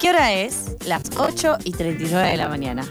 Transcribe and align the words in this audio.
¿Qué 0.00 0.08
hora 0.08 0.32
es? 0.32 0.76
Las 0.86 1.02
8 1.18 1.58
y 1.64 1.72
39 1.72 2.30
de 2.30 2.36
la 2.38 2.48
mañana. 2.48 2.90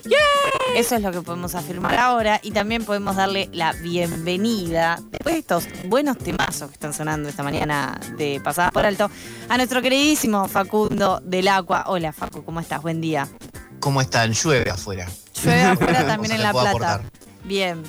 Eso 0.75 0.95
es 0.95 1.01
lo 1.01 1.11
que 1.11 1.21
podemos 1.23 1.55
afirmar 1.55 1.95
ahora 1.97 2.39
y 2.43 2.51
también 2.51 2.85
podemos 2.85 3.15
darle 3.15 3.49
la 3.51 3.73
bienvenida, 3.73 4.99
después 5.09 5.33
de 5.33 5.39
estos 5.39 5.63
buenos 5.85 6.19
temazos 6.19 6.67
que 6.69 6.75
están 6.75 6.93
sonando 6.93 7.27
esta 7.27 7.41
mañana 7.41 7.99
de 8.15 8.39
Pasadas 8.43 8.71
por 8.71 8.85
Alto, 8.85 9.09
a 9.49 9.57
nuestro 9.57 9.81
queridísimo 9.81 10.47
Facundo 10.47 11.19
del 11.23 11.47
Agua. 11.47 11.85
Hola 11.87 12.13
Facu, 12.13 12.43
¿cómo 12.45 12.59
estás? 12.59 12.79
Buen 12.83 13.01
día. 13.01 13.27
¿Cómo 13.79 14.01
están? 14.01 14.33
Llueve 14.33 14.69
afuera. 14.69 15.07
Llueve 15.43 15.63
afuera 15.63 16.05
también 16.07 16.33
en 16.33 16.43
La 16.43 16.51
Plata. 16.51 16.69
aportar. 16.69 17.01
Bien. 17.43 17.81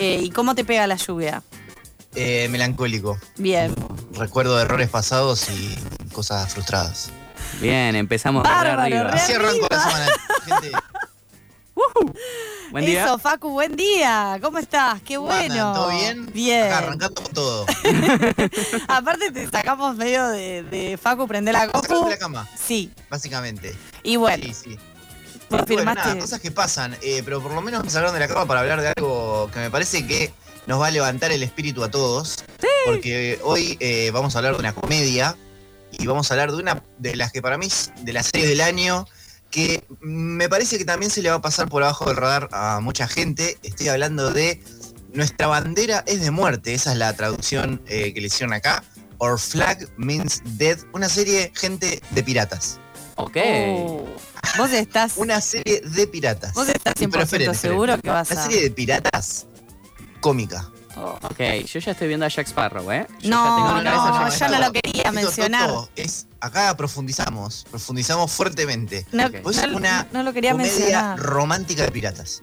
Eh, 0.00 0.18
¿Y 0.20 0.30
cómo 0.30 0.56
te 0.56 0.64
pega 0.64 0.88
la 0.88 0.96
lluvia? 0.96 1.44
Eh, 2.16 2.48
melancólico. 2.50 3.16
Bien. 3.36 3.72
Recuerdo 4.12 4.60
errores 4.60 4.88
pasados 4.88 5.48
y 5.50 5.78
cosas 6.12 6.52
frustradas. 6.52 7.12
Bien, 7.60 7.94
empezamos 7.96 8.42
de 8.42 8.48
Bárbaro, 8.48 8.82
arriba. 8.82 9.04
re- 9.04 9.18
Así 9.18 9.32
arranco 9.32 9.66
la 9.70 9.82
semana. 9.82 10.06
Gente, 10.46 10.72
Buen 12.70 12.86
día. 12.86 13.04
Eso, 13.04 13.18
Facu, 13.18 13.50
buen 13.50 13.76
día. 13.76 14.38
¿Cómo 14.42 14.58
estás? 14.58 15.00
Qué 15.02 15.16
¿cómo 15.16 15.28
bueno. 15.28 15.54
andan? 15.54 15.74
¿Todo 15.74 15.88
bien? 15.90 16.32
Bien. 16.32 16.64
Acá 16.64 16.78
arrancando 16.78 17.14
todo. 17.32 17.66
Aparte 18.88 19.30
te 19.30 19.48
sacamos 19.48 19.96
medio 19.96 20.26
de, 20.28 20.62
de 20.64 20.96
Facu 20.96 21.26
prender 21.28 21.54
la 21.54 21.66
de 21.66 22.10
la 22.10 22.18
cama, 22.18 22.48
Sí. 22.56 22.90
básicamente. 23.08 23.74
Y 24.02 24.16
bueno, 24.16 24.44
Sí, 24.44 24.54
sí. 24.54 24.78
Confirmaste. 25.48 25.74
Bueno, 25.74 25.94
nada, 25.94 26.18
cosas 26.20 26.40
que 26.40 26.50
pasan, 26.50 26.96
eh, 27.02 27.22
pero 27.24 27.40
por 27.40 27.52
lo 27.52 27.60
menos 27.60 27.84
me 27.84 27.90
sacaron 27.90 28.14
de 28.14 28.20
la 28.20 28.28
cama 28.28 28.46
para 28.46 28.60
hablar 28.60 28.80
de 28.80 28.88
algo 28.96 29.48
que 29.52 29.60
me 29.60 29.70
parece 29.70 30.04
que 30.06 30.32
nos 30.66 30.80
va 30.80 30.88
a 30.88 30.90
levantar 30.90 31.30
el 31.32 31.42
espíritu 31.42 31.84
a 31.84 31.90
todos. 31.90 32.44
Porque 32.86 33.38
hoy 33.44 33.76
eh, 33.80 34.10
vamos 34.12 34.34
a 34.34 34.38
hablar 34.38 34.54
de 34.54 34.60
una 34.60 34.72
comedia 34.74 35.36
y 35.98 36.06
vamos 36.06 36.30
a 36.30 36.34
hablar 36.34 36.52
de 36.52 36.58
una 36.58 36.82
de 36.98 37.16
las 37.16 37.32
que 37.32 37.42
para 37.42 37.58
mí 37.58 37.66
es 37.66 37.92
de 38.02 38.12
las 38.12 38.26
series 38.26 38.48
del 38.48 38.60
año 38.60 39.06
que 39.50 39.84
me 40.00 40.48
parece 40.48 40.78
que 40.78 40.84
también 40.84 41.10
se 41.10 41.22
le 41.22 41.30
va 41.30 41.36
a 41.36 41.40
pasar 41.40 41.68
por 41.68 41.82
abajo 41.84 42.06
del 42.06 42.16
radar 42.16 42.48
a 42.52 42.80
mucha 42.80 43.06
gente. 43.06 43.58
Estoy 43.62 43.88
hablando 43.88 44.32
de 44.32 44.60
Nuestra 45.12 45.46
bandera 45.46 46.02
es 46.08 46.20
de 46.22 46.32
muerte, 46.32 46.74
esa 46.74 46.90
es 46.90 46.98
la 46.98 47.12
traducción 47.12 47.80
eh, 47.86 48.12
que 48.12 48.20
le 48.20 48.26
hicieron 48.26 48.52
acá. 48.52 48.82
Our 49.18 49.38
flag 49.38 49.88
means 49.96 50.42
dead, 50.58 50.78
una 50.92 51.08
serie, 51.08 51.52
gente, 51.54 52.02
de 52.10 52.22
piratas. 52.24 52.80
Ok. 53.14 53.36
uh, 53.36 54.06
vos 54.58 54.72
estás, 54.72 55.12
Una 55.16 55.40
serie 55.40 55.82
de 55.82 56.06
piratas. 56.08 56.52
vos 56.52 56.68
estás 56.68 56.94
100% 56.94 57.10
Pero 57.12 57.22
esperen, 57.22 57.50
esperen. 57.52 57.54
seguro 57.54 57.96
que 58.00 58.10
vas 58.10 58.28
Una 58.32 58.40
a... 58.40 58.44
serie 58.44 58.62
de 58.62 58.70
piratas 58.72 59.46
cómica. 60.20 60.68
Oh. 60.96 61.16
Ok, 61.22 61.38
yo 61.66 61.78
ya 61.80 61.92
estoy 61.92 62.08
viendo 62.08 62.26
a 62.26 62.28
Jack 62.28 62.48
Sparrow, 62.48 62.90
¿eh? 62.90 63.06
Yo 63.20 63.30
No, 63.30 63.44
ya 63.44 63.56
tengo 63.56 63.68
no, 63.68 64.24
no, 64.24 64.36
yo 64.36 64.48
no 64.48 64.58
lo 64.58 64.72
quería 64.94 65.10
Esto, 65.10 65.20
mencionar. 65.26 65.68
Toto, 65.68 65.88
es, 65.96 66.26
acá 66.40 66.76
profundizamos, 66.76 67.66
profundizamos 67.70 68.30
fuertemente. 68.32 69.06
No. 69.12 69.30
Pues 69.42 69.58
es 69.58 69.68
no- 69.70 69.76
una 69.76 70.06
no 70.12 70.22
lo 70.22 70.32
quería 70.32 70.52
comedia 70.52 70.72
mencionar. 70.72 71.18
romántica 71.18 71.82
de 71.84 71.90
piratas. 71.92 72.40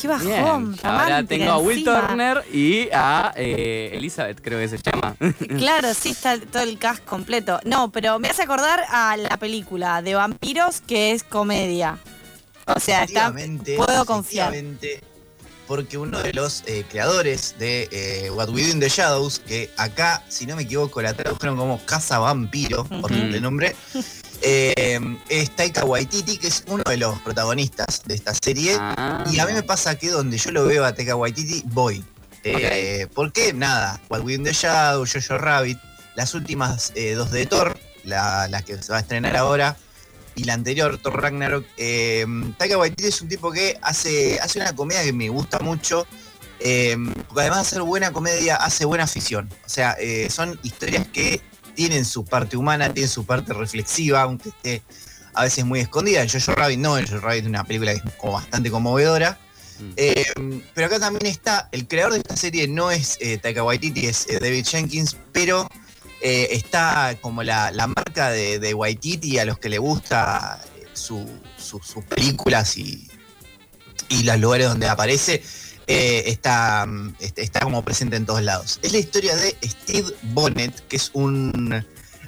Qué 0.00 0.08
bajón, 0.08 0.72
Bien, 0.72 0.80
ahora 0.86 1.24
tengo 1.24 1.50
a 1.52 1.58
Will 1.58 1.78
encima. 1.78 2.06
Turner 2.08 2.44
y 2.52 2.88
a 2.92 3.32
eh, 3.36 3.90
Elizabeth, 3.94 4.40
creo 4.42 4.58
que 4.58 4.68
se 4.68 4.78
llama. 4.78 5.16
Claro, 5.58 5.94
sí, 5.94 6.10
está 6.10 6.38
todo 6.38 6.62
el 6.62 6.78
cast 6.78 7.02
completo. 7.04 7.58
No, 7.64 7.90
pero 7.90 8.18
me 8.18 8.28
hace 8.28 8.42
acordar 8.42 8.84
a 8.90 9.16
la 9.16 9.36
película 9.38 10.02
de 10.02 10.14
vampiros 10.14 10.82
que 10.82 11.12
es 11.12 11.22
comedia. 11.22 11.98
O 12.66 12.80
sea, 12.80 13.04
está, 13.04 13.32
puedo 13.76 14.04
confiar. 14.04 14.52
Porque 15.66 15.96
uno 15.96 16.22
de 16.22 16.32
los 16.34 16.62
eh, 16.66 16.84
creadores 16.90 17.54
de 17.58 17.88
eh, 17.90 18.30
What 18.30 18.50
We 18.50 18.62
Do 18.62 18.68
in 18.72 18.80
the 18.80 18.88
Shadows, 18.88 19.38
que 19.38 19.70
acá, 19.76 20.22
si 20.28 20.46
no 20.46 20.56
me 20.56 20.62
equivoco, 20.62 21.00
la 21.00 21.14
tradujeron 21.14 21.56
como 21.56 21.84
Casa 21.86 22.18
Vampiro, 22.18 22.84
por 22.84 23.10
Ujú. 23.10 23.14
el 23.14 23.40
nombre, 23.42 23.74
eh, 24.42 25.00
es 25.28 25.50
Taika 25.56 25.84
Waititi, 25.84 26.36
que 26.36 26.48
es 26.48 26.64
uno 26.66 26.82
de 26.86 26.98
los 26.98 27.18
protagonistas 27.20 28.02
de 28.04 28.14
esta 28.14 28.34
serie. 28.34 28.76
Ah. 28.78 29.24
Y 29.30 29.38
a 29.38 29.46
mí 29.46 29.52
me 29.54 29.62
pasa 29.62 29.96
que 29.96 30.10
donde 30.10 30.36
yo 30.36 30.50
lo 30.50 30.66
veo 30.66 30.84
a 30.84 30.94
Taika 30.94 31.16
Waititi, 31.16 31.62
voy. 31.66 32.04
Eh, 32.42 33.06
¿Por 33.14 33.32
qué? 33.32 33.54
Nada. 33.54 33.98
What 34.10 34.20
We 34.20 34.32
Do 34.32 34.38
in 34.40 34.44
the 34.44 34.52
Shadows, 34.52 35.12
Jojo 35.12 35.38
Rabbit, 35.38 35.78
las 36.14 36.34
últimas 36.34 36.92
eh, 36.94 37.14
dos 37.14 37.30
de 37.30 37.46
Thor, 37.46 37.78
la, 38.04 38.48
la 38.48 38.60
que 38.60 38.76
se 38.82 38.92
va 38.92 38.98
a 38.98 39.00
estrenar 39.00 39.34
ahora, 39.34 39.76
y 40.34 40.44
la 40.44 40.54
anterior, 40.54 40.98
Thor 40.98 41.20
Ragnarok. 41.20 41.64
Eh, 41.76 42.26
Taika 42.58 42.78
Waititi 42.78 43.08
es 43.08 43.20
un 43.22 43.28
tipo 43.28 43.52
que 43.52 43.78
hace, 43.82 44.38
hace 44.40 44.60
una 44.60 44.74
comedia 44.74 45.02
que 45.04 45.12
me 45.12 45.28
gusta 45.28 45.58
mucho. 45.60 46.06
eh, 46.60 46.96
porque 47.28 47.42
además 47.42 47.58
de 47.58 47.62
hacer 47.62 47.82
buena 47.82 48.12
comedia, 48.12 48.56
hace 48.56 48.84
buena 48.84 49.06
ficción. 49.06 49.50
O 49.64 49.68
sea, 49.68 49.96
eh, 50.00 50.28
son 50.30 50.58
historias 50.62 51.06
que 51.08 51.40
tienen 51.74 52.04
su 52.04 52.24
parte 52.24 52.56
humana, 52.56 52.92
tienen 52.92 53.10
su 53.10 53.26
parte 53.26 53.52
reflexiva, 53.52 54.22
aunque 54.22 54.48
esté 54.48 54.82
a 55.34 55.42
veces 55.44 55.64
muy 55.64 55.80
escondida. 55.80 56.22
En 56.22 56.28
Jojo 56.28 56.52
Rabbit 56.52 56.78
no, 56.78 56.96
en 56.96 57.06
Jojo 57.06 57.20
Rabbit 57.20 57.42
es 57.42 57.48
una 57.48 57.64
película 57.64 57.92
que 57.92 58.08
es 58.08 58.14
como 58.14 58.34
bastante 58.34 58.70
conmovedora. 58.70 59.38
Mm. 59.78 59.92
Eh, 59.96 60.24
pero 60.72 60.86
acá 60.86 61.00
también 61.00 61.26
está, 61.26 61.68
el 61.72 61.88
creador 61.88 62.12
de 62.12 62.18
esta 62.20 62.36
serie 62.36 62.68
no 62.68 62.90
es 62.90 63.18
Taika 63.42 63.64
Waititi, 63.64 64.06
es 64.06 64.26
David 64.40 64.64
Jenkins, 64.64 65.16
pero 65.32 65.68
eh, 66.24 66.48
está 66.52 67.16
como 67.20 67.42
la, 67.42 67.70
la 67.70 67.86
marca 67.86 68.30
de, 68.30 68.58
de 68.58 68.72
Waititi 68.72 69.38
a 69.38 69.44
los 69.44 69.58
que 69.58 69.68
le 69.68 69.76
gusta 69.78 70.58
eh, 70.76 70.86
su- 70.94 71.28
su- 71.58 71.80
sus 71.82 72.02
películas 72.04 72.78
y, 72.78 73.06
y 74.08 74.22
los 74.22 74.38
lugares 74.40 74.68
donde 74.68 74.88
aparece, 74.88 75.42
eh, 75.86 76.24
está, 76.26 76.86
mm, 76.86 77.16
est- 77.20 77.38
está 77.38 77.60
como 77.60 77.84
presente 77.84 78.16
en 78.16 78.24
todos 78.24 78.40
lados. 78.42 78.80
Es 78.82 78.92
la 78.92 78.98
historia 79.00 79.36
de 79.36 79.54
Steve 79.62 80.08
Bonnet, 80.22 80.72
que 80.88 80.96
es 80.96 81.10
un 81.12 81.84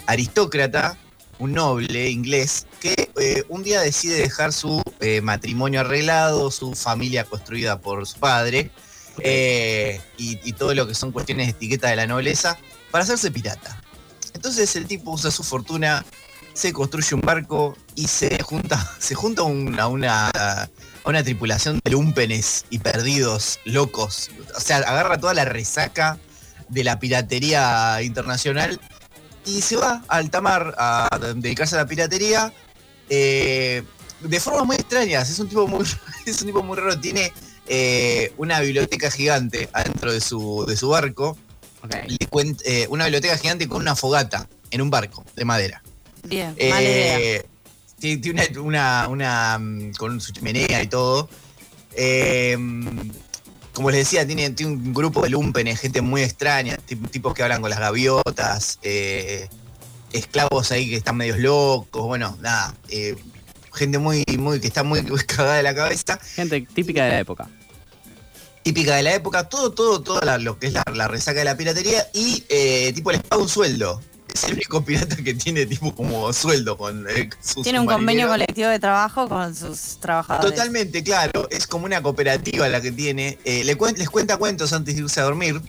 aristócrata, 0.07 0.99
un 1.39 1.55
noble 1.55 2.11
inglés, 2.11 2.67
que 2.81 3.11
eh, 3.19 3.45
un 3.49 3.63
día 3.63 3.81
decide 3.81 4.17
dejar 4.17 4.53
su 4.53 4.83
eh, 5.01 5.23
matrimonio 5.23 5.81
arreglado, 5.81 6.51
su 6.51 6.75
familia 6.75 7.25
construida 7.25 7.81
por 7.81 8.07
su 8.07 8.19
padre, 8.19 8.71
y, 9.25 10.39
y 10.45 10.53
todo 10.53 10.75
lo 10.75 10.87
que 10.87 10.95
son 10.95 11.11
cuestiones 11.13 11.47
de 11.47 11.53
etiqueta 11.53 11.89
de 11.89 11.97
la 11.97 12.07
nobleza, 12.07 12.59
para 12.91 13.05
hacerse 13.05 13.31
pirata. 13.31 13.83
Entonces 14.47 14.77
el 14.77 14.87
tipo 14.87 15.11
usa 15.11 15.33
su 15.33 15.43
fortuna, 15.43 16.05
se 16.53 16.73
construye 16.73 17.17
un 17.17 17.21
barco 17.21 17.77
y 17.97 18.07
se 18.07 18.41
junta, 18.45 18.95
se 19.01 19.17
junta 19.17 19.43
un- 19.43 19.77
a, 19.81 19.89
una, 19.89 21.23
tripulación 21.25 21.81
de 21.83 21.91
lumpenes 21.91 22.65
y 22.71 22.79
perdidos, 22.79 23.59
locos. 23.65 24.31
O 24.57 24.61
sea, 24.61 24.77
agarra 24.77 25.19
toda 25.19 25.35
la 25.35 25.47
resaca 25.47 26.21
de 26.69 26.85
la 26.85 27.01
piratería 27.01 28.01
internacional 28.03 28.81
y 29.45 29.63
se 29.63 29.75
va 29.75 30.05
a 30.07 30.17
alta 30.19 30.41
mar 30.41 30.77
a 30.79 31.09
dedicarse 31.35 31.75
a 31.75 31.79
la 31.79 31.87
piratería 31.87 32.53
eh, 33.09 33.83
de 34.21 34.41
formas 34.41 34.65
muy 34.65 34.77
extrañas. 34.77 35.29
Es 35.29 35.41
un 35.41 35.49
tipo 35.49 35.67
muy, 35.67 35.85
es 36.25 36.41
un 36.41 36.47
tipo 36.47 36.63
muy 36.63 36.77
raro. 36.77 37.01
Tiene 37.01 37.33
eh, 37.67 38.33
una 38.37 38.61
biblioteca 38.61 39.11
gigante 39.11 39.69
adentro 39.73 40.13
de 40.13 40.21
su 40.21 40.89
barco. 40.89 41.37
Le 41.89 42.19
eh, 42.65 42.87
una 42.91 43.05
biblioteca 43.05 43.37
gigante 43.39 43.69
con 43.69 43.81
una 43.81 43.95
fogata 43.97 44.49
en 44.71 44.81
un 44.83 44.91
barco 44.91 45.25
de 45.35 45.45
madera. 45.45 45.83
Bien, 46.25 46.55
mala 46.69 46.83
idea. 46.83 47.19
Eh, 47.21 47.47
Tiene, 47.99 48.31
una, 48.59 49.09
una, 49.09 49.09
una, 49.09 49.59
mm, 49.59 49.93
con 49.95 50.21
su 50.21 50.33
chimenea 50.33 50.83
y 50.83 50.87
todo. 50.87 51.29
Eh, 51.95 52.57
como 53.73 53.91
les 53.91 54.01
decía, 54.01 54.27
tiene, 54.27 54.51
tiene 54.51 54.73
un 54.73 54.93
grupo 54.95 55.23
de 55.23 55.31
lumpenes, 55.31 55.81
gente 55.81 56.01
muy 56.01 56.23
extraña, 56.23 56.77
tip- 56.87 57.11
tipos 57.11 57.35
que 57.35 57.43
hablan 57.43 57.61
con 57.61 57.71
las 57.71 57.79
gaviotas, 57.79 58.79
eh, 58.83 59.49
esclavos 60.13 60.73
ahí 60.73 60.89
que 60.89 60.97
están 60.97 61.17
medios 61.17 61.39
locos, 61.39 62.03
bueno, 62.07 62.37
nada. 62.41 62.75
eh, 62.89 63.17
gente 63.75 63.99
muy, 63.99 64.25
muy, 64.39 64.61
que 64.61 64.67
está 64.67 64.83
muy 64.83 65.03
cagada 65.27 65.57
de 65.57 65.63
la 65.63 65.75
cabeza 65.75 66.19
Gente 66.35 66.63
típica 66.73 67.05
de 67.05 67.11
la 67.11 67.21
época. 67.21 67.49
Típica 68.67 68.97
de 68.97 69.05
la 69.05 69.15
época, 69.15 69.49
todo, 69.49 69.71
todo, 69.71 70.03
todo 70.03 70.21
la- 70.23 70.39
lo 70.39 70.59
que 70.59 70.67
es 70.67 70.73
la, 70.73 70.83
la 70.93 71.07
resaca 71.07 71.39
de 71.39 71.45
la 71.45 71.57
piratería 71.57 72.05
y 72.13 72.43
eh, 72.49 72.93
tipo 72.97 73.13
les 73.13 73.23
paga 73.23 73.41
un 73.41 73.49
sueldo. 73.49 74.03
Es 74.35 74.43
el 74.43 74.55
único 74.55 74.85
pirata 74.85 75.15
que 75.17 75.35
tiene 75.35 75.67
tipo 75.67 75.95
como 75.95 76.33
sueldo 76.33 76.77
con 76.77 77.07
eh, 77.09 77.31
sus 77.41 77.63
Tiene 77.63 77.79
un 77.79 77.87
convenio 77.87 78.27
colectivo 78.27 78.69
de 78.69 78.81
trabajo 78.81 79.29
con 79.29 79.55
sus 79.55 79.99
trabajadores. 80.01 80.51
Totalmente, 80.51 81.05
claro. 81.05 81.47
Es 81.49 81.69
como 81.69 81.85
una 81.87 82.03
cooperativa 82.03 82.69
la 82.69 82.81
que 82.81 82.91
tiene. 82.91 83.39
Eh, 83.45 83.63
les 83.63 83.77
cuenta 84.11 84.37
cuentos 84.37 84.73
antes 84.73 84.97
de 84.97 85.03
irse 85.03 85.21
a 85.21 85.23
dormir. 85.23 85.63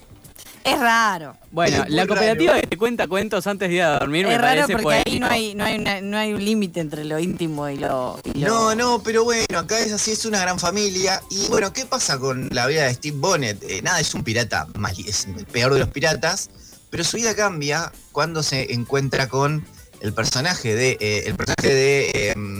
Es 0.72 0.78
raro. 0.80 1.36
Bueno, 1.50 1.84
Es 1.84 1.90
la 1.90 2.06
cooperativa 2.06 2.52
raro. 2.52 2.60
que 2.62 2.66
te 2.68 2.76
cuenta 2.76 3.06
cuentos 3.08 3.46
antes 3.46 3.68
de 3.68 3.74
ir 3.76 3.82
a 3.82 3.98
dormir 3.98 4.26
me 4.26 4.34
es 4.34 4.40
raro 4.40 4.60
parece 4.62 4.72
porque 4.74 4.82
poético. 5.04 5.06
ahí 5.08 5.18
no 5.18 5.26
hay, 5.28 5.54
no 5.54 5.64
hay, 5.64 5.78
una- 5.78 6.00
no 6.00 6.16
hay 6.18 6.32
un 6.34 6.44
límite 6.44 6.80
entre 6.80 7.04
lo 7.04 7.18
íntimo 7.18 7.68
y 7.68 7.76
lo. 7.78 8.20
y 8.34 8.40
lo- 8.40 8.48
No, 8.48 8.74
no, 8.74 9.02
pero 9.02 9.24
bueno, 9.24 9.58
acá 9.58 9.78
es 9.80 9.92
así, 9.92 10.10
es 10.12 10.24
una 10.24 10.40
gran 10.40 10.58
familia. 10.58 11.22
Y 11.30 11.48
bueno, 11.48 11.72
¿qué 11.72 11.86
pasa 11.86 12.18
con 12.18 12.48
la 12.52 12.66
vida 12.66 12.84
de 12.84 12.94
Steve 12.94 13.16
Bonnet? 13.18 13.62
Eh, 13.68 13.80
nada, 13.82 14.00
es 14.00 14.14
un 14.14 14.22
pirata, 14.24 14.66
mali- 14.74 15.08
es 15.08 15.26
el 15.26 15.46
peor 15.46 15.72
de 15.74 15.80
los 15.80 15.88
piratas, 15.88 16.50
pero 16.90 17.04
su 17.04 17.16
vida 17.16 17.34
cambia 17.34 17.92
cuando 18.12 18.42
se 18.42 18.72
encuentra 18.72 19.28
con 19.28 19.64
el 20.00 20.12
personaje 20.12 20.74
de. 20.74 20.96
eh, 21.00 21.22
el 21.26 21.34
personaje 21.34 21.74
de 21.74 22.10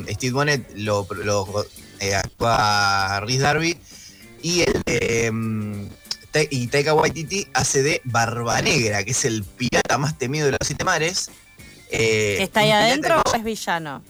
eh, 0.06 0.14
Steve 0.14 0.32
Bonnet 0.32 0.70
lo, 0.76 1.06
lo 1.24 1.66
eh, 2.00 2.14
actúa 2.14 3.20
Rhys 3.20 3.40
Darby 3.40 3.78
y 4.42 4.62
el 4.62 4.82
y 6.50 6.66
Taika 6.68 6.94
Waititi 6.94 7.48
hace 7.54 7.82
de 7.82 8.00
Barba 8.04 8.60
Negra, 8.62 9.02
que 9.04 9.10
es 9.12 9.24
el 9.24 9.44
pirata 9.44 9.98
más 9.98 10.16
temido 10.18 10.46
de 10.46 10.52
los 10.52 10.60
siete 10.64 10.84
mares. 10.84 11.30
Eh, 11.90 12.38
¿Está 12.40 12.60
ahí 12.60 12.70
adentro 12.70 13.22
o 13.24 13.34
es 13.34 13.42
villano? 13.44 14.02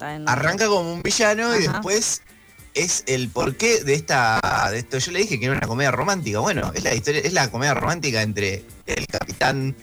En- 0.00 0.28
arranca 0.28 0.66
como 0.68 0.92
un 0.92 1.02
villano 1.02 1.56
y 1.56 1.62
después 1.66 2.22
es 2.74 3.02
el 3.06 3.28
porqué 3.28 3.82
de 3.82 3.94
esta 3.94 4.38
de 4.70 4.78
esto 4.78 4.98
yo 4.98 5.10
le 5.10 5.18
dije 5.18 5.40
que 5.40 5.46
era 5.46 5.54
una 5.56 5.66
comedia 5.66 5.90
romántica 5.90 6.38
bueno 6.38 6.70
es 6.72 6.84
la 6.84 6.94
historia 6.94 7.20
es 7.24 7.32
la 7.32 7.50
comedia 7.50 7.74
romántica 7.74 8.22
entre 8.22 8.62
el 8.86 9.06
capitán 9.08 9.74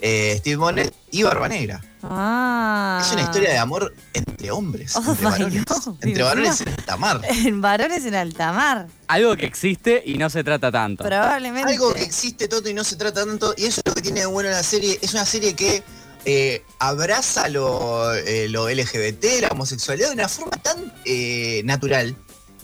eh, 0.00 0.36
Steve 0.38 0.56
Bonnet 0.56 0.94
y 1.10 1.22
Barba 1.22 1.48
Negra 1.48 1.80
Ah. 2.02 3.00
es 3.02 3.12
una 3.12 3.22
historia 3.22 3.50
de 3.50 3.58
amor 3.58 3.94
entre 4.12 4.50
hombres 4.50 4.94
Oh 4.94 5.02
entre 5.10 5.24
varones 5.24 5.64
God, 5.64 5.94
entre 6.02 6.22
varones 6.22 6.60
en 6.60 6.68
alta 6.68 6.96
mar 6.98 7.20
En 7.28 7.60
varones 7.62 8.04
en 8.04 8.14
alta 8.14 8.52
mar. 8.52 8.88
Algo 9.08 9.36
que 9.36 9.46
existe 9.46 10.02
y 10.04 10.18
no 10.18 10.28
se 10.28 10.44
trata 10.44 10.70
tanto. 10.70 11.02
Probablemente. 11.04 11.72
algo 11.72 11.94
que 11.94 12.02
existe 12.02 12.46
todo 12.48 12.68
y 12.68 12.74
no 12.74 12.84
se 12.84 12.96
trata 12.96 13.24
tanto 13.24 13.54
y 13.56 13.64
eso 13.64 13.80
es 13.82 13.88
lo 13.90 13.94
que 13.94 14.02
tiene 14.02 14.20
de 14.20 14.26
bueno 14.26 14.50
la 14.50 14.62
serie 14.62 14.98
es 15.00 15.14
una 15.14 15.24
serie 15.24 15.54
que 15.54 15.82
eh, 16.26 16.62
abraza 16.78 17.48
lo, 17.48 18.12
eh, 18.14 18.48
lo 18.48 18.68
LGBT 18.68 19.24
la 19.42 19.48
homosexualidad 19.48 20.08
de 20.08 20.14
una 20.14 20.28
forma 20.28 20.56
tan 20.58 20.92
eh, 21.04 21.62
natural 21.64 22.14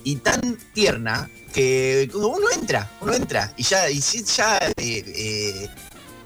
y 0.04 0.16
tan 0.16 0.58
tierna 0.74 1.30
que 1.52 2.10
uno 2.14 2.50
entra, 2.54 2.90
uno 3.00 3.12
entra 3.12 3.52
y 3.56 3.62
ya, 3.64 3.90
y 3.90 4.00
ya 4.00 4.58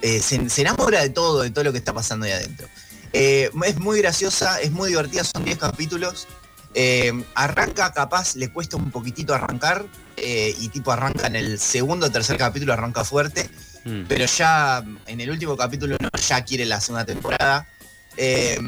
eh, 0.04 0.20
se, 0.20 0.50
se 0.50 0.60
enamora 0.60 1.00
de 1.00 1.08
todo, 1.08 1.42
de 1.42 1.50
todo 1.50 1.64
lo 1.64 1.72
que 1.72 1.78
está 1.78 1.92
pasando 1.92 2.26
ahí 2.26 2.32
adentro. 2.32 2.68
Eh, 3.12 3.50
es 3.64 3.78
muy 3.78 3.98
graciosa, 4.00 4.60
es 4.60 4.70
muy 4.70 4.90
divertida, 4.90 5.24
son 5.24 5.44
10 5.44 5.58
capítulos. 5.58 6.26
Eh, 6.74 7.12
arranca, 7.34 7.92
capaz, 7.92 8.34
le 8.36 8.52
cuesta 8.52 8.76
un 8.76 8.90
poquitito 8.90 9.32
arrancar 9.32 9.86
eh, 10.16 10.54
y 10.58 10.68
tipo 10.68 10.92
arranca 10.92 11.26
en 11.26 11.36
el 11.36 11.58
segundo 11.58 12.06
o 12.06 12.10
tercer 12.10 12.36
capítulo, 12.36 12.72
arranca 12.72 13.04
fuerte, 13.04 13.48
Mm. 13.84 14.04
pero 14.08 14.24
ya 14.24 14.82
en 15.06 15.20
el 15.20 15.30
último 15.30 15.56
capítulo 15.56 15.96
no, 16.00 16.08
ya 16.18 16.42
quiere 16.44 16.64
la 16.64 16.80
segunda 16.80 17.04
temporada. 17.04 17.68
Eh, 18.16 18.58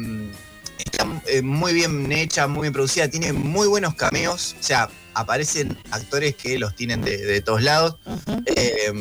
está 0.78 1.06
eh, 1.26 1.42
muy 1.42 1.72
bien 1.72 2.10
hecha, 2.12 2.46
muy 2.46 2.62
bien 2.62 2.72
producida, 2.72 3.08
tiene 3.08 3.32
muy 3.32 3.66
buenos 3.66 3.94
cameos, 3.94 4.56
o 4.60 4.62
sea, 4.62 4.88
aparecen 5.14 5.78
actores 5.90 6.36
que 6.36 6.58
los 6.58 6.74
tienen 6.76 7.00
de, 7.02 7.16
de 7.16 7.40
todos 7.40 7.62
lados. 7.62 7.96
Eh, 8.44 8.92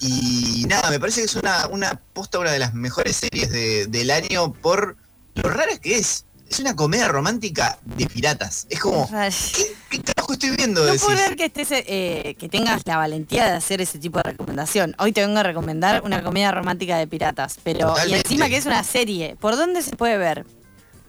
y 0.00 0.64
nada, 0.68 0.90
me 0.90 0.98
parece 1.00 1.20
que 1.20 1.26
es 1.26 1.34
una, 1.36 1.66
una 1.68 2.00
posta, 2.12 2.38
una 2.38 2.50
de 2.52 2.58
las 2.58 2.74
mejores 2.74 3.16
series 3.16 3.50
de- 3.50 3.86
del 3.86 4.10
año 4.10 4.52
por 4.52 4.96
lo 5.34 5.48
rara 5.50 5.76
que 5.78 5.98
es. 5.98 6.24
Es 6.50 6.60
una 6.60 6.74
comedia 6.74 7.08
romántica 7.08 7.78
de 7.84 8.06
piratas. 8.06 8.66
Es 8.70 8.80
como. 8.80 9.06
¿qué, 9.10 9.66
qué 9.90 10.00
carajo 10.00 10.32
estoy 10.32 10.50
viendo? 10.56 10.80
No 10.80 10.86
Decís. 10.86 11.02
puedo 11.02 11.14
creer 11.18 11.36
que, 11.36 11.44
estés, 11.44 11.68
eh, 11.70 12.36
que 12.38 12.48
tengas 12.48 12.80
la 12.86 12.96
valentía 12.96 13.44
de 13.44 13.50
hacer 13.52 13.82
ese 13.82 13.98
tipo 13.98 14.18
de 14.20 14.30
recomendación. 14.30 14.96
Hoy 14.98 15.12
te 15.12 15.20
vengo 15.20 15.38
a 15.38 15.42
recomendar 15.42 16.00
una 16.06 16.22
comedia 16.22 16.50
romántica 16.50 16.96
de 16.96 17.06
piratas, 17.06 17.58
pero 17.62 17.94
y 18.08 18.14
encima 18.14 18.48
que 18.48 18.56
es 18.56 18.64
una 18.64 18.82
serie. 18.82 19.36
¿Por 19.38 19.56
dónde 19.56 19.82
se 19.82 19.94
puede 19.94 20.16
ver? 20.16 20.46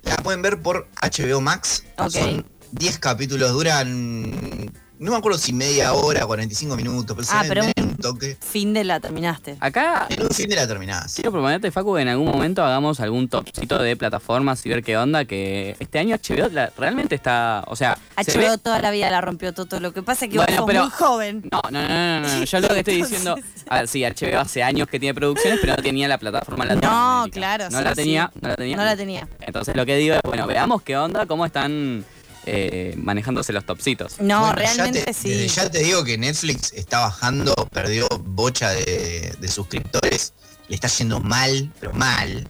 La 0.04 0.18
pueden 0.18 0.42
ver 0.42 0.62
por 0.62 0.90
HBO 1.02 1.40
Max. 1.40 1.86
Ok. 1.98 2.10
Son 2.12 2.46
10 2.74 3.00
capítulos, 3.00 3.52
duran, 3.54 4.66
no 5.00 5.12
me 5.12 5.16
acuerdo 5.18 5.38
si 5.40 5.54
media 5.54 5.94
hora, 5.94 6.26
45 6.26 6.76
minutos, 6.76 7.16
pero, 7.16 7.28
Ah, 7.32 7.46
pero 7.48 7.64
un 7.64 7.72
toque. 8.00 8.38
Fin 8.40 8.74
de 8.74 8.84
la 8.84 9.00
terminaste. 9.00 9.58
Acá 9.60 10.08
En 10.10 10.22
un 10.24 10.30
fin 10.30 10.50
de 10.50 10.56
la 10.56 10.68
terminás. 10.68 11.14
quiero 11.16 11.32
proponerte, 11.32 11.72
Facu, 11.72 11.96
que 11.96 12.02
en 12.02 12.08
algún 12.10 12.28
momento 12.28 12.64
hagamos 12.64 13.00
algún 13.00 13.28
topcito 13.30 13.78
de 13.82 13.96
plataformas 13.96 14.66
y 14.66 14.70
ver 14.70 14.84
qué 14.84 14.98
onda, 14.98 15.26
que 15.26 15.76
este 15.80 16.00
año 16.00 16.16
HBO 16.16 16.50
la- 16.50 16.72
realmente 16.78 17.16
está, 17.16 17.64
o 17.68 17.76
sea, 17.76 17.98
se 18.24 18.32
HBO 18.38 18.52
ve- 18.52 18.58
toda 18.58 18.80
la 18.82 18.92
vida 18.92 19.10
la 19.10 19.22
rompió 19.22 19.54
Toto. 19.54 19.80
Lo 19.80 19.94
que 19.94 20.02
pasa 20.04 20.26
es 20.26 20.32
que 20.32 20.38
Bueno, 20.38 20.52
vos 20.52 20.58
sos 20.58 20.68
pero- 20.68 20.82
muy 20.84 20.92
joven. 20.92 21.44
No, 21.52 21.62
no, 21.72 21.82
no, 21.82 21.88
no, 21.88 22.20
no, 22.22 22.40
no, 22.40 22.44
yo 22.44 22.60
lo 22.60 22.68
que 22.70 22.80
estoy 22.80 22.96
diciendo, 22.96 23.36
a 23.70 23.76
ver, 23.78 23.88
sí, 23.88 24.04
HBO 24.04 24.40
hace 24.40 24.64
años 24.64 24.88
que 24.88 25.00
tiene 25.00 25.14
producciones, 25.14 25.60
pero 25.62 25.76
no 25.76 25.82
tenía 25.84 26.08
la 26.08 26.18
plataforma 26.18 26.66
No, 26.66 26.76
Latinoamérica. 26.76 27.34
claro, 27.40 27.70
No 27.70 27.78
sí, 27.80 27.84
la 27.84 27.94
tenía, 27.96 28.32
sí. 28.34 28.40
no 28.42 28.48
la 28.50 28.56
tenía. 28.56 28.78
No 28.78 28.84
la 28.86 28.96
tenía. 28.98 29.28
Entonces 29.42 29.76
lo 29.76 29.86
que 29.86 29.96
digo 29.98 30.16
es, 30.16 30.22
bueno, 30.24 30.48
veamos 30.48 30.82
qué 30.82 30.98
onda, 30.98 31.26
cómo 31.26 31.46
están 31.46 32.04
eh, 32.52 32.94
manejándose 32.98 33.54
los 33.54 33.66
topsitos. 33.66 34.20
No, 34.20 34.40
Bueno, 34.42 34.56
ya 34.62 34.74
realmente 34.74 35.04
te- 35.04 35.14
sí. 35.14 35.48
Ya 35.48 35.70
te 35.70 35.80
digo 35.80 36.04
que 36.04 36.18
Netflix 36.18 36.74
está 36.74 37.00
bajando, 37.00 37.54
perdió 37.72 38.08
bocha 38.24 38.70
de, 38.72 39.36
de 39.40 39.48
suscriptores, 39.48 40.34
le 40.68 40.76
está 40.76 40.88
yendo 40.88 41.20
mal, 41.20 41.72
pero 41.80 41.94
mal. 41.94 42.48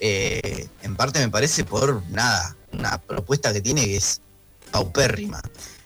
Eh, 0.00 0.68
en 0.82 0.96
parte 0.96 1.18
me 1.20 1.28
parece 1.28 1.64
por 1.64 2.02
nada, 2.10 2.56
una 2.72 2.98
propuesta 2.98 3.52
que 3.52 3.60
tiene 3.60 3.84
que 3.84 3.96
es 3.96 4.20
paupérrima. 4.70 5.40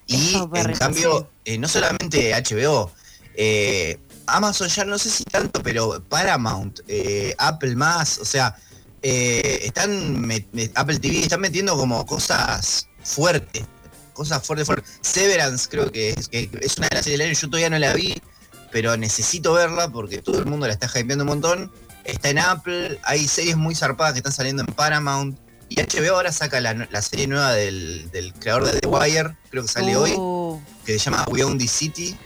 Y 0.07 0.35
en 0.55 0.73
cambio, 0.75 1.29
eh, 1.45 1.57
no 1.59 1.69
solamente 1.69 2.33
HBO, 2.35 2.93
eh, 3.35 3.99
Amazon 4.27 4.69
ya 4.69 4.85
no 4.85 4.99
sé 4.99 5.09
si 5.11 5.25
tanto, 5.25 5.63
pero 5.63 6.03
Paramount, 6.09 6.81
eh, 6.89 7.35
Apple 7.39 7.75
más, 7.77 8.19
o 8.19 8.25
sea, 8.25 8.57
eh, 9.03 9.61
están 9.65 10.31
Apple 10.75 10.99
TV 10.99 11.21
están 11.21 11.41
metiendo 11.41 11.77
como 11.77 12.05
cosas 12.07 12.89
fuertes, 13.05 13.65
cosas 14.13 14.45
fuertes, 14.47 14.67
fuertes. 14.67 14.99
Severance 15.01 15.69
creo 15.69 15.91
que 15.91 16.11
es, 16.11 16.29
que 16.29 16.51
es 16.61 16.79
una 16.79 16.89
de 16.89 16.97
las 16.97 17.05
series 17.05 17.19
del 17.19 17.29
año, 17.29 17.39
yo 17.39 17.49
todavía 17.49 17.71
no 17.71 17.79
la 17.79 17.93
vi, 17.95 18.21
pero 18.71 18.97
necesito 18.97 19.53
verla 19.53 19.89
porque 19.89 20.23
todo 20.23 20.39
el 20.39 20.47
mundo 20.47 20.67
la 20.67 20.73
está 20.73 20.87
hypeando 20.87 21.25
un 21.25 21.29
montón. 21.29 21.73
Está 22.05 22.31
en 22.31 22.39
Apple, 22.39 22.99
hay 23.05 23.29
series 23.29 23.57
muy 23.57 23.75
zarpadas 23.75 24.15
que 24.15 24.19
están 24.19 24.33
saliendo 24.33 24.63
en 24.63 24.75
Paramount. 24.75 25.39
Y 25.69 25.77
HBO 25.81 26.17
ahora 26.17 26.33
saca 26.33 26.61
la, 26.61 26.75
la 26.75 27.03
serie 27.03 27.27
nueva 27.27 27.53
del, 27.53 28.11
del 28.11 28.35
creador 28.35 28.71
de 28.71 28.81
The 28.81 28.89
Wire, 28.89 29.37
creo 29.51 29.63
que 29.63 29.69
sale 29.69 29.97
hoy, 29.97 30.13
Uh, 30.17 30.61
que 30.85 30.99
se 30.99 30.99
llama 30.99 31.25
We 31.31 31.43
Own 31.45 31.57
the 31.57 31.67
City. 31.67 32.17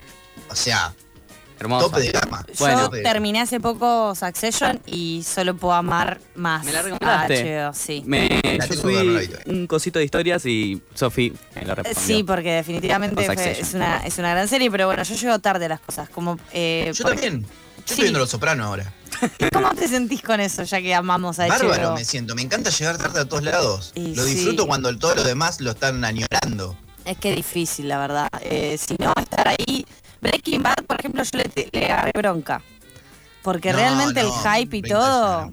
O 0.48 0.56
sea, 0.56 0.94
Hermoso. 1.58 1.86
tope 1.88 2.00
de 2.02 2.10
gama. 2.12 2.44
Bueno. 2.58 2.90
yo 2.92 3.02
terminé 3.02 3.40
hace 3.40 3.60
poco 3.60 4.14
Succession 4.14 4.80
y 4.86 5.22
solo 5.26 5.56
puedo 5.56 5.74
amar 5.74 6.20
más 6.34 6.64
¿Me 6.64 6.72
la 6.72 6.82
recomendaste? 6.82 7.70
Sí. 7.74 8.02
Me, 8.06 8.28
La 8.58 8.66
yo 8.66 8.74
subí 8.74 9.28
un 9.46 9.66
cosito 9.66 9.98
de 9.98 10.04
historias 10.04 10.44
y 10.46 10.82
Sofi 10.94 11.32
me 11.54 11.62
lo 11.64 11.74
respondió. 11.74 12.16
Sí, 12.16 12.22
porque 12.22 12.52
definitivamente 12.52 13.24
fue- 13.24 13.60
es, 13.60 13.74
una, 13.74 13.98
es 14.06 14.18
una 14.18 14.30
gran 14.30 14.48
serie, 14.48 14.70
pero 14.70 14.86
bueno, 14.86 15.02
yo 15.02 15.14
llego 15.14 15.38
tarde 15.38 15.64
a 15.66 15.68
las 15.70 15.80
cosas. 15.80 16.08
Como, 16.10 16.38
eh, 16.52 16.90
Yo 16.94 17.04
también. 17.04 17.42
Yo 17.42 17.48
Sí. 17.84 17.92
estoy 17.92 18.02
viendo 18.04 18.18
Los 18.18 18.30
Sopranos 18.30 18.66
ahora. 18.66 18.92
¿Cómo 19.52 19.70
te 19.74 19.86
sentís 19.86 20.20
con 20.20 20.40
eso, 20.40 20.64
ya 20.64 20.80
que 20.80 20.92
amamos 20.94 21.38
a 21.38 21.46
Bárbaro 21.46 21.94
me 21.94 22.04
siento. 22.04 22.34
Me 22.34 22.42
encanta 22.42 22.68
llegar 22.70 22.98
tarde 22.98 23.20
a 23.20 23.24
todos 23.24 23.44
lados. 23.44 23.92
Y 23.94 24.14
lo 24.14 24.24
sí. 24.24 24.34
disfruto 24.34 24.66
cuando 24.66 24.94
todos 24.98 25.16
los 25.16 25.24
demás 25.24 25.60
lo 25.60 25.70
están 25.70 26.04
añorando. 26.04 26.76
Es 27.04 27.16
que 27.18 27.30
es 27.30 27.36
difícil, 27.36 27.88
la 27.88 27.98
verdad. 27.98 28.28
Eh, 28.40 28.76
si 28.76 28.96
no, 28.98 29.12
estar 29.20 29.46
ahí. 29.48 29.86
Breaking 30.26 30.62
Bad, 30.62 30.84
por 30.86 30.98
ejemplo, 30.98 31.22
yo 31.22 31.38
le, 31.38 31.68
le 31.72 31.86
agarré 31.86 32.12
bronca. 32.14 32.62
Porque 33.42 33.70
No, 33.72 33.78
realmente 33.78 34.22
no, 34.22 34.28
el 34.28 34.32
hype 34.60 34.76
y 34.76 34.80
20 34.82 34.88
todo. 34.90 35.50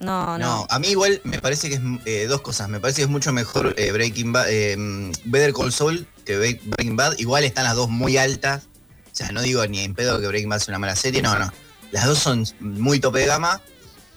No, 0.00 0.36
no. 0.36 0.38
No, 0.38 0.66
a 0.68 0.78
mí 0.80 0.88
igual 0.88 1.20
me 1.24 1.38
parece 1.40 1.68
que 1.68 1.76
es 1.76 1.80
eh, 2.04 2.26
dos 2.26 2.40
cosas. 2.40 2.68
Me 2.68 2.80
parece 2.80 2.96
que 2.98 3.04
es 3.04 3.08
mucho 3.08 3.32
mejor 3.32 3.74
eh, 3.78 3.92
Breaking 3.92 4.32
Bad, 4.32 4.46
eh, 4.50 4.76
Better 5.24 5.52
Call 5.52 5.72
Saul 5.72 6.06
que 6.24 6.36
Breaking 6.36 6.96
Bad. 6.96 7.16
Igual 7.18 7.44
están 7.44 7.64
las 7.64 7.76
dos 7.76 7.88
muy 7.88 8.16
altas. 8.16 8.64
O 9.12 9.16
sea, 9.16 9.30
no 9.30 9.40
digo 9.42 9.64
ni 9.66 9.80
en 9.80 9.94
pedo 9.94 10.20
que 10.20 10.26
Breaking 10.26 10.48
Bad 10.48 10.58
es 10.62 10.68
una 10.68 10.78
mala 10.80 10.96
serie. 10.96 11.22
No, 11.22 11.38
no. 11.38 11.52
Las 11.92 12.06
dos 12.06 12.18
son 12.18 12.44
muy 12.58 12.98
tope 12.98 13.20
de 13.20 13.26
gama. 13.26 13.60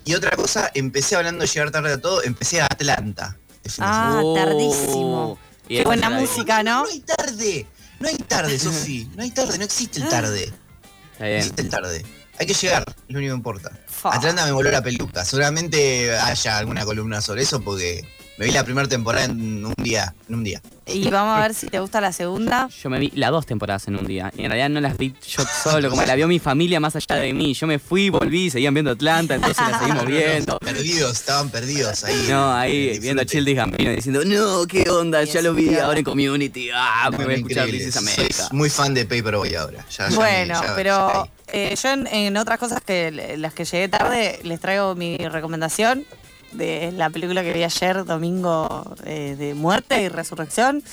Y 0.03 0.15
otra 0.15 0.31
cosa, 0.31 0.71
empecé 0.73 1.15
hablando 1.15 1.41
de 1.41 1.47
llegar 1.47 1.69
tarde 1.69 1.93
a 1.93 2.01
todo. 2.01 2.23
Empecé 2.23 2.61
a 2.61 2.65
Atlanta. 2.65 3.37
Ah, 3.79 4.21
Uh, 4.23 4.33
tardísimo. 4.33 5.37
Qué 5.67 5.83
buena 5.83 6.09
música, 6.09 6.63
¿no? 6.63 6.85
Hay 6.85 7.01
tarde. 7.01 7.67
No 7.99 8.07
hay 8.07 8.17
tarde, 8.17 8.59
Sofi. 8.59 9.09
No 9.15 9.23
hay 9.23 9.31
tarde. 9.31 9.57
No 9.57 9.63
existe 9.65 9.99
el 9.99 10.09
tarde. 10.09 10.43
Está 10.43 11.23
No 11.23 11.25
existe 11.25 11.61
el 11.61 11.69
tarde. 11.69 12.05
Hay 12.39 12.45
que 12.45 12.53
llegar. 12.53 12.83
Es 12.87 12.95
lo 13.13 13.17
único 13.17 13.33
que 13.33 13.37
importa. 13.37 13.71
Atlanta 14.03 14.45
me 14.45 14.51
voló 14.51 14.69
la 14.69 14.81
peluca. 14.83 15.25
Seguramente 15.25 16.15
haya 16.17 16.57
alguna 16.57 16.85
columna 16.85 17.21
sobre 17.21 17.41
eso 17.41 17.61
porque 17.61 18.07
me 18.37 18.45
vi 18.45 18.51
la 18.51 18.63
primera 18.63 18.87
temporada 18.87 19.25
en 19.25 19.65
un 19.65 19.73
día. 19.77 20.13
En 20.29 20.35
un 20.35 20.43
día. 20.43 20.61
Y 20.85 21.09
vamos 21.09 21.37
a 21.37 21.41
ver 21.41 21.53
si 21.53 21.67
te 21.67 21.79
gusta 21.79 21.99
la 21.99 22.13
segunda. 22.13 22.69
Yo 22.81 22.89
me 22.89 22.99
vi 22.99 23.11
las 23.15 23.31
dos 23.31 23.45
temporadas 23.45 23.87
en 23.87 23.95
un 23.97 24.05
día. 24.05 24.31
Y 24.37 24.43
en 24.43 24.51
realidad 24.51 24.69
no 24.69 24.79
las 24.79 24.97
vi 24.97 25.13
yo 25.27 25.43
solo, 25.63 25.89
como 25.89 26.03
la 26.03 26.15
vio 26.15 26.27
mi 26.27 26.39
familia 26.39 26.79
más 26.79 26.95
allá 26.95 27.15
de 27.15 27.33
mí. 27.33 27.53
Yo 27.55 27.67
me 27.67 27.79
fui, 27.79 28.09
volví, 28.09 28.49
seguían 28.49 28.73
viendo 28.73 28.91
Atlanta, 28.91 29.35
entonces 29.35 29.65
la 29.69 29.79
seguimos 29.79 30.05
viendo. 30.07 30.59
Perdidos, 30.59 31.11
estaban 31.13 31.49
perdidos 31.49 32.03
ahí. 32.03 32.27
No, 32.29 32.53
ahí 32.53 32.99
viendo 32.99 33.23
a 33.23 33.25
Childish 33.25 33.55
Gambino 33.55 33.91
diciendo, 33.91 34.23
no, 34.23 34.65
qué 34.67 34.89
onda, 34.89 35.23
ya 35.23 35.41
lo 35.41 35.53
vi 35.53 35.75
ahora 35.75 35.97
en 35.99 36.05
Community. 36.05 36.69
Ah, 36.73 37.09
me 37.11 37.25
voy 37.25 37.33
a 37.33 37.37
escuchar. 37.37 37.67
This 37.67 37.97
America. 37.97 38.47
muy 38.51 38.69
fan 38.69 38.93
de 38.93 39.03
Paperboy 39.05 39.55
ahora. 39.55 39.83
Ya- 39.89 40.05
ya 40.05 40.09
me- 40.11 40.15
Bueno, 40.15 40.61
ya- 40.61 40.75
pero 40.75 41.25
ya- 41.25 41.31
eh, 41.53 41.75
yo 41.81 41.89
en, 41.89 42.07
en 42.07 42.37
otras 42.37 42.59
cosas 42.59 42.81
que 42.85 43.35
las 43.37 43.53
que 43.53 43.65
llegué 43.65 43.87
tarde 43.89 44.39
les 44.43 44.59
traigo 44.59 44.95
mi 44.95 45.17
recomendación 45.17 46.05
de 46.53 46.91
la 46.93 47.09
película 47.09 47.43
que 47.43 47.53
vi 47.53 47.63
ayer, 47.63 48.05
Domingo 48.05 48.95
eh, 49.05 49.35
de 49.37 49.53
Muerte 49.53 50.01
y 50.01 50.09
Resurrección, 50.09 50.83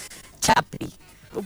Chapi. 0.40 0.90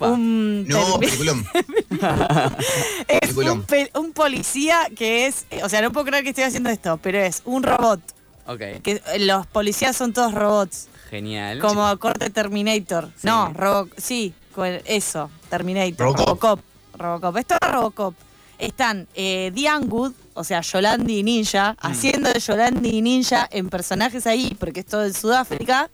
Un 0.01 0.67
No, 0.69 0.99
peliculón. 1.01 1.47
es 3.09 3.21
peliculón. 3.21 3.59
un, 3.61 3.65
pe- 3.65 3.91
un 3.95 4.13
policía 4.13 4.81
que 4.97 5.27
es, 5.27 5.47
eh, 5.51 5.63
o 5.65 5.69
sea, 5.69 5.81
no 5.83 5.93
puedo 5.93 6.07
creer 6.07 6.23
que 6.25 6.31
estoy 6.31 6.45
haciendo 6.45 6.71
esto, 6.71 6.99
pero 7.03 7.19
es 7.19 7.43
un 7.45 7.63
robot. 7.63 8.01
Ok, 8.47 8.59
Que 8.83 9.03
eh, 9.13 9.19
los 9.21 9.47
policías 9.47 9.97
son 9.97 10.13
todos 10.13 10.33
robots, 10.35 10.89
genial. 11.11 11.59
como 11.61 11.97
corte 11.99 12.31
Terminator. 12.31 13.09
Sí. 13.17 13.27
No, 13.27 13.53
Robo, 13.53 13.89
sí, 13.97 14.35
con 14.55 14.67
eso, 14.87 15.31
Terminator, 15.51 15.99
Robocop. 16.07 16.27
Robocop. 16.29 16.61
Robocop. 16.99 17.37
Esto 17.37 17.55
es 17.61 17.69
Robocop. 17.71 18.15
Están 18.59 19.07
eh, 19.15 19.51
Diane 19.55 19.87
Wood, 19.87 20.13
o 20.35 20.43
sea, 20.45 20.61
Yolandi 20.63 21.23
Ninja, 21.23 21.77
haciendo 21.81 22.29
de 22.33 22.41
Yolandi 22.41 23.01
Ninja 23.03 23.49
en 23.51 23.69
personajes 23.69 24.27
ahí, 24.27 24.57
porque 24.59 24.81
es 24.81 24.87
todo 24.87 25.05
en 25.05 25.15
Sudáfrica. 25.15 25.89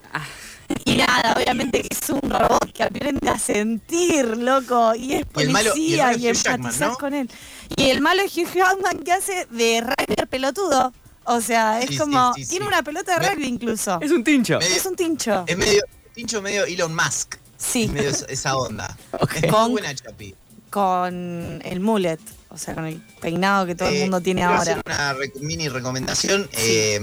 Y 0.87 0.95
nada, 0.97 1.35
obviamente 1.37 1.83
que 1.83 1.89
es 1.95 2.09
un 2.09 2.23
robot 2.23 2.73
que 2.73 2.83
aprende 2.85 3.29
a 3.29 3.39
sentir, 3.39 4.25
loco, 4.39 4.95
y 4.95 5.13
es 5.13 5.27
Y 5.37 5.47
malo- 5.49 5.71
y 5.75 5.75
policía 5.75 6.05
malo 6.07 6.19
y, 6.19 6.27
es 6.29 6.39
Hugh 6.39 6.43
Jackman, 6.45 6.61
empatizás 6.61 6.89
¿no? 6.89 6.97
con 6.97 7.15
él. 7.15 7.31
Y 7.77 7.91
el 7.91 8.01
malo 8.01 8.23
es 8.23 8.35
Hugh 8.37 8.49
Jackman 8.55 8.99
que 9.01 9.13
hace 9.13 9.47
de 9.51 9.83
Ryder 9.83 10.27
pelotudo. 10.29 10.93
O 11.25 11.41
sea, 11.43 11.81
es 11.81 11.91
Sí, 11.91 11.99
como. 11.99 12.33
sí, 12.35 12.45
sí. 12.45 12.51
Tiene 12.51 12.67
una 12.67 12.83
pelota 12.83 13.19
de 13.19 13.29
rugby 13.29 13.45
incluso. 13.47 13.99
Es 14.01 14.11
un 14.11 14.25
tincho. 14.25 14.59
Medio- 14.59 14.75
Es 14.77 14.87
un 14.87 14.97
tincho. 14.97 15.45
Es 15.47 15.57
medio, 15.57 15.83
pincho 16.15 16.41
medio 16.41 16.65
Elon 16.65 16.95
Musk. 16.95 17.37
Sí, 17.59 17.85
Es 17.85 17.91
medio 17.91 18.11
esa, 18.29 18.57
onda. 18.57 18.97
Es 19.43 19.51
Con- 19.51 19.63
muy 19.73 19.81
buena, 19.83 19.95
Chapi. 19.95 20.35
con 20.71 21.61
el 21.65 21.81
mullet. 21.81 22.19
O 22.55 22.59
sea, 22.59 22.75
con 22.75 22.87
el 22.87 23.03
peinado 23.21 23.67
que 23.67 23.75
todo 23.75 23.89
el 23.89 23.97
Eh, 23.97 24.01
mundo 24.03 24.21
tiene 24.21 24.45
ahora. 24.45 24.61
hacer 24.61 24.81
una 24.87 25.13
rec- 25.15 25.35
mini 25.41 25.69
recomendación. 25.69 26.49
Eh, 26.53 27.01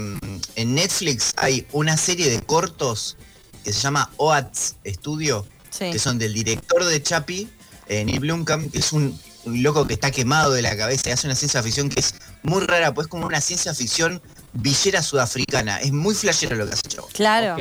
en 0.56 0.74
Netflix 0.74 1.32
hay 1.36 1.66
una 1.72 1.96
serie 1.98 2.30
de 2.30 2.40
cortos 2.40 3.16
que 3.62 3.72
se 3.72 3.80
llama 3.80 4.10
OATS 4.16 4.76
Studio, 4.86 5.46
Sí. 5.70 5.90
que 5.92 5.98
son 5.98 6.18
del 6.18 6.32
director 6.32 6.84
de 6.84 7.02
Chapi, 7.02 7.48
eh, 7.88 8.04
Neil 8.04 8.20
Blomkamp, 8.20 8.72
que 8.72 8.78
es 8.78 8.92
un, 8.92 9.18
un 9.44 9.62
loco 9.62 9.86
que 9.86 9.92
está 9.94 10.10
quemado 10.10 10.52
de 10.52 10.62
la 10.62 10.76
cabeza 10.76 11.10
y 11.10 11.12
hace 11.12 11.26
una 11.26 11.36
ciencia 11.36 11.62
ficción 11.62 11.88
que 11.90 12.00
es 12.00 12.14
muy 12.42 12.64
rara, 12.64 12.94
pues 12.94 13.06
como 13.08 13.26
una 13.26 13.40
ciencia 13.40 13.74
ficción 13.74 14.22
villera 14.54 15.02
sudafricana. 15.02 15.78
Es 15.80 15.92
muy 15.92 16.14
flashero 16.14 16.56
lo 16.56 16.66
que 16.66 16.72
hace 16.72 16.88
Chavo. 16.88 17.08
Claro. 17.12 17.56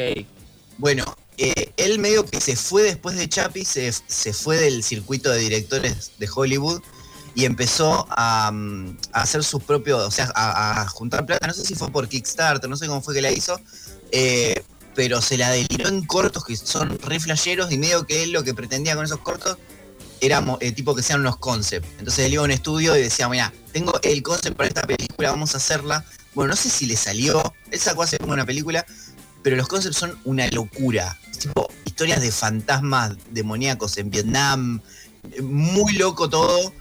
Bueno, 0.77 1.03
eh, 1.37 1.73
él 1.77 1.99
medio 1.99 2.25
que 2.25 2.39
se 2.41 2.55
fue 2.55 2.83
después 2.83 3.15
de 3.17 3.27
Chapi, 3.27 3.65
se, 3.65 3.91
se 3.91 4.33
fue 4.33 4.57
del 4.57 4.81
circuito 4.83 5.29
de 5.29 5.39
directores 5.39 6.11
de 6.19 6.29
Hollywood 6.33 6.81
y 7.33 7.45
empezó 7.45 8.07
a, 8.09 8.51
mm, 8.51 8.97
a 9.13 9.21
hacer 9.21 9.43
sus 9.43 9.63
propios, 9.63 10.01
o 10.05 10.11
sea, 10.11 10.31
a, 10.35 10.85
juntar 10.87 11.25
plata. 11.25 11.47
No 11.47 11.53
sé 11.53 11.65
si 11.65 11.75
fue 11.75 11.89
por 11.89 12.07
Kickstarter, 12.07 12.69
no 12.69 12.77
sé 12.77 12.87
cómo 12.87 13.01
fue 13.01 13.13
que 13.13 13.21
la 13.21 13.31
hizo, 13.31 13.59
eh, 14.11 14.63
pero 14.95 15.21
se 15.21 15.37
la 15.37 15.49
deliró 15.49 15.87
en 15.87 16.05
cortos 16.05 16.43
que 16.43 16.55
son 16.57 16.99
re 16.99 17.17
y 17.69 17.77
medio 17.77 18.05
que 18.05 18.23
él 18.23 18.31
lo 18.31 18.43
que 18.43 18.53
pretendía 18.53 18.95
con 18.95 19.05
esos 19.05 19.19
cortos 19.19 19.57
era 20.19 20.43
eh, 20.59 20.71
tipo 20.71 20.93
que 20.93 21.01
sean 21.01 21.21
unos 21.21 21.37
concepts. 21.37 21.87
Entonces 21.97 22.25
él 22.25 22.33
iba 22.33 22.41
a 22.41 22.45
un 22.45 22.51
estudio 22.51 22.95
y 22.95 23.01
decía, 23.01 23.27
mira, 23.27 23.51
tengo 23.71 23.93
el 24.03 24.21
concept 24.21 24.55
para 24.55 24.67
esta 24.67 24.83
película, 24.83 25.31
vamos 25.31 25.55
a 25.55 25.57
hacerla. 25.57 26.05
Bueno, 26.35 26.51
no 26.51 26.55
sé 26.55 26.69
si 26.69 26.85
le 26.85 26.95
salió, 26.95 27.53
él 27.71 27.79
sacó 27.79 28.03
hace 28.03 28.17
como 28.19 28.33
una 28.33 28.45
película, 28.45 28.85
pero 29.41 29.55
los 29.55 29.67
concepts 29.67 29.97
son 29.97 30.17
una 30.23 30.47
locura. 30.49 31.17
Tipo, 31.39 31.67
historias 31.85 32.21
de 32.21 32.31
fantasmas 32.31 33.15
demoníacos 33.31 33.97
en 33.97 34.11
Vietnam, 34.11 34.81
eh, 35.31 35.41
muy 35.41 35.93
loco 35.93 36.29
todo. 36.29 36.71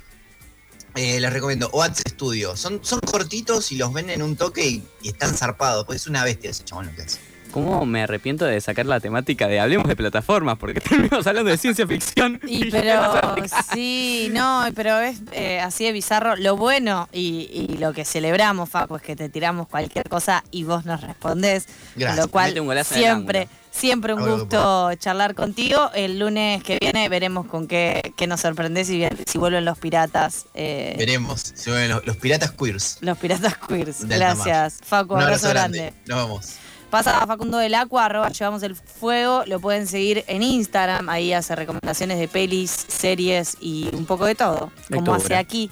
Eh, 0.95 1.21
les 1.21 1.33
recomiendo, 1.33 1.71
Oats 1.73 2.03
Studio. 2.09 2.57
Son, 2.57 2.81
son 2.83 3.01
cortitos 3.01 3.73
y 3.73 3.77
los 3.77 3.93
ven 3.93 4.11
en 4.11 4.23
un 4.23 4.37
toque 4.37 4.67
y, 4.67 4.83
y 5.03 5.09
están 5.09 5.35
zarpados. 5.35 5.87
Pues 5.87 6.03
es 6.03 6.07
una 6.07 6.25
bestia 6.25 6.51
ese 6.51 6.65
chabón 6.65 6.87
lo 6.87 6.95
que 6.95 7.03
hace. 7.03 7.19
¿Cómo 7.51 7.85
me 7.85 8.03
arrepiento 8.03 8.45
de 8.45 8.61
sacar 8.61 8.87
la 8.87 9.01
temática 9.01 9.49
de 9.49 9.61
hablemos 9.61 9.89
de 9.89 9.97
plataformas? 9.97 10.57
Porque 10.59 10.81
terminamos 10.89 11.27
hablando 11.27 11.51
de 11.51 11.59
ciencia 11.59 11.87
ficción. 11.87 12.41
Y 12.47 12.71
pero 12.71 13.35
sí, 13.73 14.31
no, 14.33 14.65
pero 14.75 14.99
es 15.01 15.19
eh, 15.33 15.61
así 15.61 15.85
de 15.85 15.93
bizarro. 15.93 16.37
Lo 16.37 16.57
bueno 16.57 17.09
y, 17.13 17.49
y 17.53 17.79
lo 17.79 17.93
que 17.93 18.05
celebramos, 18.05 18.69
Facu, 18.69 18.97
es 18.97 19.03
que 19.03 19.17
te 19.17 19.29
tiramos 19.29 19.69
cualquier 19.69 20.09
cosa 20.09 20.45
y 20.51 20.65
vos 20.65 20.85
nos 20.85 21.01
respondés. 21.01 21.67
Gracias. 21.97 22.25
Lo 22.25 22.31
cual 22.31 22.51
Mete 22.51 22.61
un 22.61 22.67
golazo 22.67 22.95
en 22.95 23.01
el 23.01 23.05
siempre. 23.05 23.49
Siempre 23.71 24.15
un 24.15 24.29
gusto 24.29 24.93
charlar 24.95 25.35
contigo. 25.35 25.91
El 25.95 26.19
lunes 26.19 26.62
que 26.62 26.79
viene 26.81 27.09
veremos 27.09 27.47
con 27.47 27.67
qué, 27.67 28.12
qué 28.17 28.27
nos 28.27 28.41
sorprendés 28.41 28.87
si, 28.89 29.05
si 29.27 29.39
vuelven 29.39 29.65
los 29.65 29.79
piratas. 29.79 30.47
eh, 30.55 30.95
Veremos. 30.99 31.41
Se 31.55 31.71
ven 31.71 31.89
los, 31.91 32.05
los 32.07 32.17
piratas 32.17 32.53
queers. 32.53 32.99
los 33.00 33.17
piratas 33.19 33.57
queers. 33.57 34.07
Del 34.09 34.19
Gracias, 34.19 34.79
Facu. 34.85 35.15
Un 35.15 35.23
Abrazo, 35.23 35.49
abrazo 35.49 35.49
grande. 35.50 35.79
grande. 35.79 36.00
Nos 36.07 36.25
vemos. 36.27 36.53
Pasa 36.91 37.23
a 37.23 37.27
Facundo 37.29 37.59
del 37.59 37.75
Aqua, 37.77 38.07
arroba 38.07 38.31
llevamos 38.31 38.65
el 38.65 38.75
fuego. 38.75 39.45
Lo 39.47 39.61
pueden 39.61 39.87
seguir 39.87 40.25
en 40.27 40.43
Instagram. 40.43 41.09
Ahí 41.09 41.33
hace 41.33 41.55
recomendaciones 41.55 42.19
de 42.19 42.27
pelis, 42.27 42.71
series 42.89 43.57
y 43.61 43.89
un 43.95 44.07
poco 44.07 44.25
de 44.27 44.35
todo. 44.35 44.73
Como 44.89 45.00
Lectura. 45.00 45.17
hace 45.17 45.37
aquí. 45.37 45.71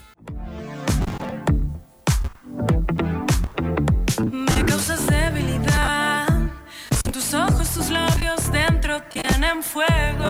en 9.50 9.62
fuego, 9.62 10.28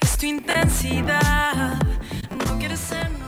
es 0.00 0.16
tu 0.16 0.26
intensidad, 0.26 1.76
no 2.46 2.58
quieres 2.58 2.78
ser... 2.78 3.21